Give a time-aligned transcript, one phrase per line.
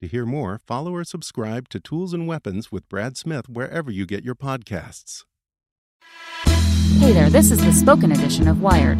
[0.00, 4.06] To hear more, follow or subscribe to Tools and Weapons with Brad Smith wherever you
[4.06, 5.24] get your podcasts.
[6.98, 8.98] Hey there, this is the spoken edition of Wired.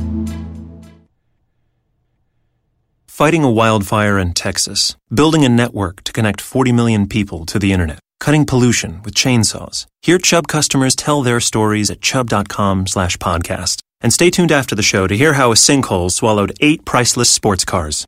[3.08, 7.72] Fighting a wildfire in Texas, building a network to connect 40 million people to the
[7.72, 9.86] internet, cutting pollution with chainsaws.
[10.02, 13.80] Hear Chubb customers tell their stories at chubb.com slash podcast.
[14.02, 17.64] And stay tuned after the show to hear how a sinkhole swallowed eight priceless sports
[17.64, 18.06] cars.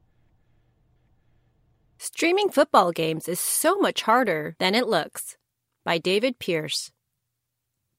[2.15, 5.39] Streaming football games is so much harder than it looks.
[5.83, 6.93] By David Pierce.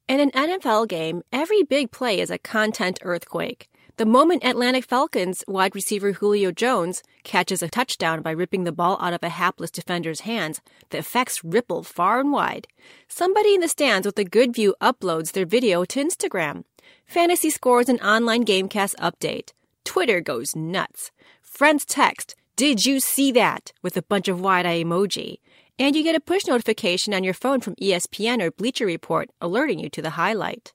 [0.08, 3.70] In an NFL game, every big play is a content earthquake.
[3.98, 8.98] The moment Atlanta Falcons wide receiver Julio Jones catches a touchdown by ripping the ball
[9.02, 10.62] out of a hapless defender's hands,
[10.92, 12.68] the effects ripple far and wide.
[13.08, 16.64] Somebody in the stands with a good view uploads their video to Instagram.
[17.08, 19.54] Fantasy scores an online Gamecast update.
[19.84, 21.12] Twitter goes nuts.
[21.42, 23.74] Friends text, Did you see that?
[23.82, 25.40] with a bunch of wide eye emoji.
[25.78, 29.80] And you get a push notification on your phone from ESPN or Bleacher Report alerting
[29.80, 30.72] you to the highlight.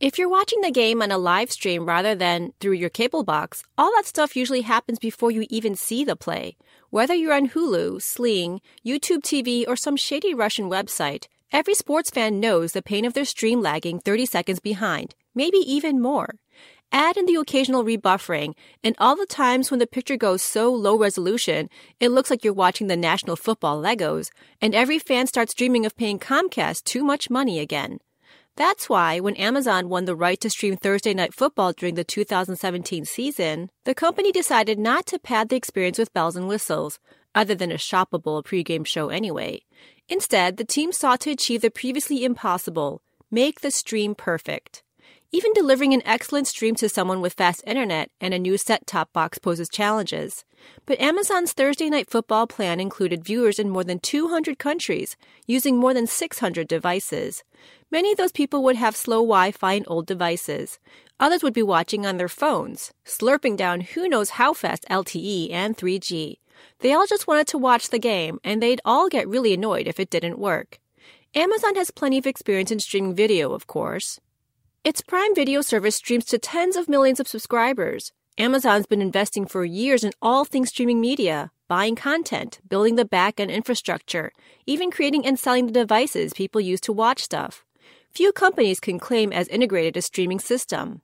[0.00, 3.62] If you're watching the game on a live stream rather than through your cable box,
[3.78, 6.56] all that stuff usually happens before you even see the play.
[6.90, 12.40] Whether you're on Hulu, Sling, YouTube TV, or some shady Russian website, every sports fan
[12.40, 16.34] knows the pain of their stream lagging 30 seconds behind, maybe even more.
[16.92, 20.96] Add in the occasional rebuffering, and all the times when the picture goes so low
[20.96, 21.68] resolution,
[22.00, 24.30] it looks like you're watching the National Football Legos,
[24.60, 27.98] and every fan starts dreaming of paying Comcast too much money again.
[28.56, 33.04] That's why, when Amazon won the right to stream Thursday Night Football during the 2017
[33.04, 36.98] season, the company decided not to pad the experience with bells and whistles,
[37.34, 39.60] other than a shoppable pregame show anyway.
[40.08, 44.82] Instead, the team sought to achieve the previously impossible make the stream perfect.
[45.36, 49.12] Even delivering an excellent stream to someone with fast internet and a new set top
[49.12, 50.46] box poses challenges.
[50.86, 55.14] But Amazon's Thursday Night Football plan included viewers in more than 200 countries,
[55.46, 57.44] using more than 600 devices.
[57.90, 60.78] Many of those people would have slow Wi Fi and old devices.
[61.20, 65.76] Others would be watching on their phones, slurping down who knows how fast LTE and
[65.76, 66.36] 3G.
[66.78, 70.00] They all just wanted to watch the game, and they'd all get really annoyed if
[70.00, 70.78] it didn't work.
[71.34, 74.18] Amazon has plenty of experience in streaming video, of course.
[74.86, 78.12] Its Prime Video service streams to tens of millions of subscribers.
[78.38, 83.40] Amazon's been investing for years in all things streaming media, buying content, building the back
[83.40, 84.30] end infrastructure,
[84.64, 87.64] even creating and selling the devices people use to watch stuff.
[88.12, 91.02] Few companies can claim as integrated a streaming system.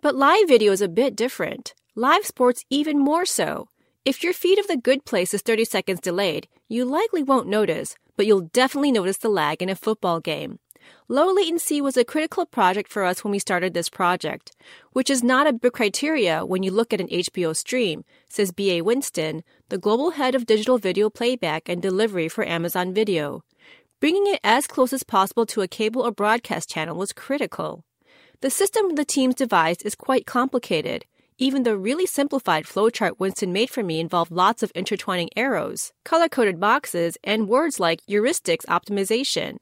[0.00, 1.74] But live video is a bit different.
[1.94, 3.68] Live sports even more so.
[4.06, 7.94] If your feed of the good place is 30 seconds delayed, you likely won't notice,
[8.16, 10.60] but you'll definitely notice the lag in a football game.
[11.08, 14.54] Low latency was a critical project for us when we started this project,
[14.92, 18.82] which is not a big criteria when you look at an HBO stream, says B.A.
[18.82, 23.42] Winston, the global head of digital video playback and delivery for Amazon Video.
[24.00, 27.84] Bringing it as close as possible to a cable or broadcast channel was critical.
[28.40, 31.04] The system the teams devised is quite complicated.
[31.38, 36.28] Even the really simplified flowchart Winston made for me involved lots of intertwining arrows, color
[36.28, 39.58] coded boxes, and words like heuristics optimization.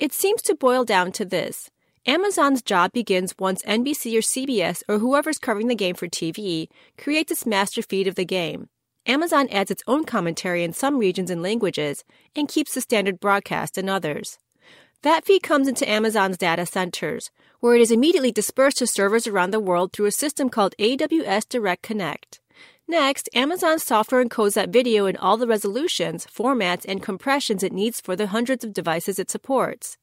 [0.00, 1.70] It seems to boil down to this.
[2.04, 6.66] Amazon's job begins once NBC or CBS or whoever's covering the game for TV
[6.98, 8.68] creates its master feed of the game.
[9.06, 12.02] Amazon adds its own commentary in some regions and languages
[12.34, 14.36] and keeps the standard broadcast in others.
[15.02, 17.30] That feed comes into Amazon's data centers,
[17.60, 21.48] where it is immediately dispersed to servers around the world through a system called AWS
[21.48, 22.40] Direct Connect.
[22.86, 27.98] Next, Amazon software encodes that video in all the resolutions, formats, and compressions it needs
[27.98, 29.96] for the hundreds of devices it supports.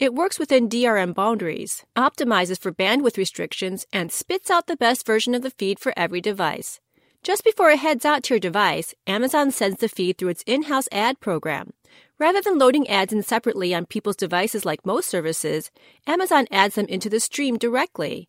[0.00, 5.34] It works within DRM boundaries, optimizes for bandwidth restrictions, and spits out the best version
[5.36, 6.80] of the feed for every device.
[7.22, 10.64] Just before it heads out to your device, Amazon sends the feed through its in
[10.64, 11.72] house ad program.
[12.18, 15.70] Rather than loading ads in separately on people's devices like most services,
[16.06, 18.28] Amazon adds them into the stream directly.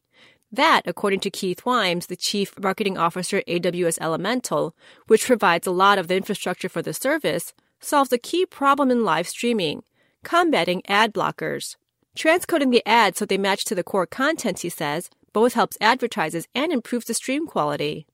[0.56, 4.74] That, according to Keith Wymbs, the chief marketing officer at AWS Elemental,
[5.07, 9.04] which provides a lot of the infrastructure for the service, solves a key problem in
[9.04, 9.84] live streaming
[10.24, 11.75] combating ad blockers.
[12.18, 16.48] Transcoding the ads so they match to the core content, he says, both helps advertisers
[16.56, 18.08] and improves the stream quality.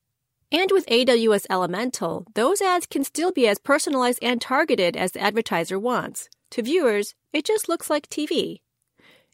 [0.50, 5.20] And with AWS Elemental, those ads can still be as personalized and targeted as the
[5.20, 6.28] advertiser wants.
[6.50, 8.60] To viewers, it just looks like TV.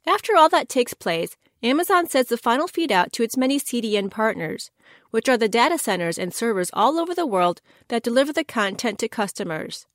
[0.06, 4.10] After all that takes place, Amazon sends the final feed out to its many CDN
[4.10, 4.70] partners,
[5.10, 9.00] which are the data centers and servers all over the world that deliver the content
[9.00, 9.86] to customers.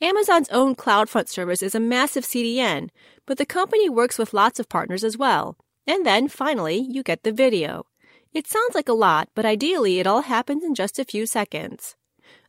[0.00, 2.88] Amazon's own CloudFront service is a massive CDN,
[3.26, 5.56] but the company works with lots of partners as well.
[5.86, 7.84] And then, finally, you get the video.
[8.32, 11.94] It sounds like a lot, but ideally it all happens in just a few seconds.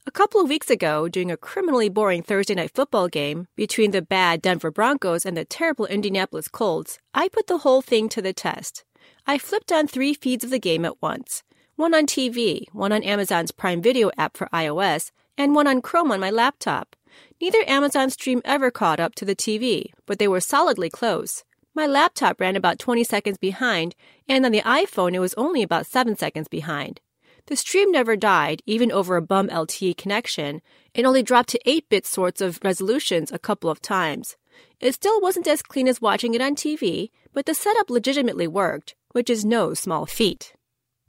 [0.05, 4.01] A couple of weeks ago, during a criminally boring Thursday night football game between the
[4.01, 8.33] bad Denver Broncos and the terrible Indianapolis Colts, I put the whole thing to the
[8.33, 8.83] test.
[9.25, 11.41] I flipped on three feeds of the game at once
[11.77, 16.11] one on TV, one on Amazon's Prime Video app for iOS, and one on Chrome
[16.11, 16.97] on my laptop.
[17.39, 21.45] Neither Amazon stream ever caught up to the TV, but they were solidly close.
[21.73, 23.95] My laptop ran about 20 seconds behind,
[24.27, 26.99] and on the iPhone it was only about 7 seconds behind.
[27.47, 30.61] The stream never died, even over a bum LTE connection.
[30.93, 34.37] It only dropped to 8 bit sorts of resolutions a couple of times.
[34.79, 38.95] It still wasn't as clean as watching it on TV, but the setup legitimately worked,
[39.11, 40.53] which is no small feat.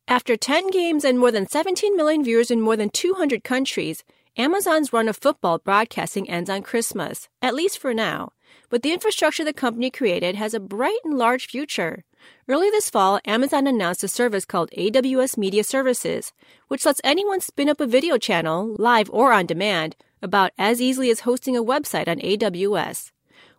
[0.08, 4.02] After 10 games and more than 17 million viewers in more than 200 countries,
[4.36, 8.32] Amazon's run of football broadcasting ends on Christmas, at least for now
[8.68, 12.04] but the infrastructure the company created has a bright and large future.
[12.48, 16.32] Early this fall, Amazon announced a service called AWS Media Services,
[16.68, 21.10] which lets anyone spin up a video channel, live or on demand, about as easily
[21.10, 23.12] as hosting a website on AWS.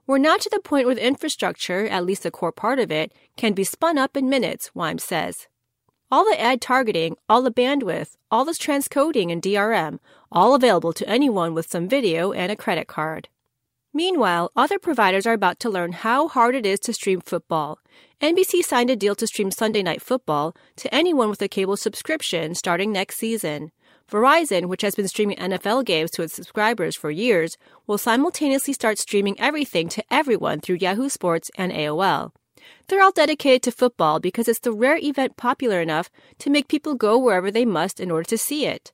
[0.07, 3.11] We're not to the point where the infrastructure, at least the core part of it,
[3.37, 5.47] can be spun up in minutes, Wymbs says.
[6.11, 9.97] All the ad targeting, all the bandwidth, all this transcoding and DRM,
[10.31, 13.29] all available to anyone with some video and a credit card.
[13.95, 17.79] Meanwhile, other providers are about to learn how hard it is to stream football.
[18.19, 22.55] NBC signed a deal to stream Sunday Night Football to anyone with a cable subscription
[22.55, 23.71] starting next season.
[24.11, 27.57] Verizon, which has been streaming NFL games to its subscribers for years,
[27.87, 32.33] will simultaneously start streaming everything to everyone through Yahoo Sports and AOL.
[32.89, 36.09] They're all dedicated to football because it's the rare event popular enough
[36.39, 38.91] to make people go wherever they must in order to see it.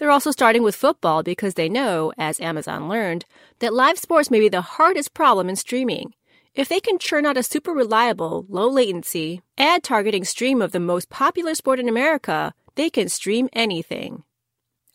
[0.00, 3.26] They're also starting with football because they know, as Amazon learned,
[3.58, 6.14] that live sports may be the hardest problem in streaming.
[6.54, 10.80] If they can churn out a super reliable, low latency, ad targeting stream of the
[10.80, 14.22] most popular sport in America, they can stream anything.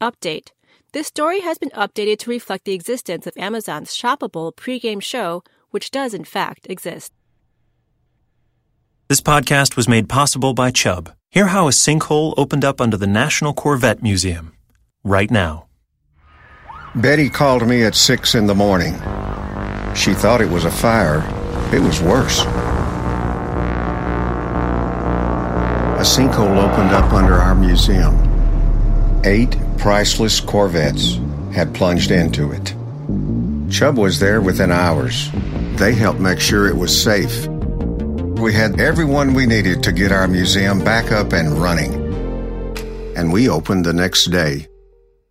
[0.01, 0.53] Update.
[0.91, 5.91] This story has been updated to reflect the existence of Amazon's shoppable pregame show, which
[5.91, 7.13] does in fact exist.
[9.07, 11.11] This podcast was made possible by Chubb.
[11.29, 14.54] Hear how a sinkhole opened up under the National Corvette Museum
[15.05, 15.67] right now.
[16.95, 18.93] Betty called me at six in the morning.
[19.95, 21.23] She thought it was a fire.
[21.73, 22.41] It was worse.
[25.95, 28.15] A sinkhole opened up under our museum.
[29.23, 31.19] Eight priceless Corvettes
[31.53, 32.73] had plunged into it.
[33.71, 35.29] Chubb was there within hours.
[35.75, 37.47] They helped make sure it was safe.
[37.47, 41.93] We had everyone we needed to get our museum back up and running.
[43.15, 44.67] And we opened the next day.